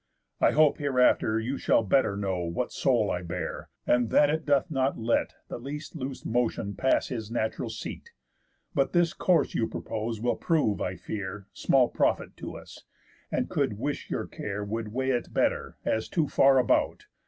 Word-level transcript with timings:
I 0.39 0.53
hope, 0.53 0.79
hereafter, 0.79 1.39
you 1.39 1.59
shall 1.59 1.83
better 1.83 2.17
know 2.17 2.39
What 2.39 2.71
soul 2.71 3.11
I 3.11 3.21
bear, 3.21 3.69
and 3.85 4.09
that 4.09 4.31
it 4.31 4.47
doth 4.47 4.71
not 4.71 4.97
let 4.97 5.35
The 5.47 5.59
least 5.59 5.95
loose 5.95 6.25
motion 6.25 6.73
pass 6.73 7.09
his 7.09 7.29
natural 7.29 7.69
seat. 7.69 8.09
But 8.73 8.93
this 8.93 9.13
course 9.13 9.53
you 9.53 9.67
propose 9.67 10.19
will 10.19 10.37
prove, 10.37 10.81
I 10.81 10.95
fear, 10.95 11.45
Small 11.53 11.87
profit 11.87 12.35
to 12.37 12.57
us; 12.57 12.81
and 13.31 13.47
could 13.47 13.73
wish 13.77 14.09
your 14.09 14.25
care 14.25 14.63
Would 14.63 14.87
weigh 14.87 15.11
it 15.11 15.35
better 15.35 15.77
as 15.85 16.09
too 16.09 16.27
far 16.27 16.57
about. 16.57 17.05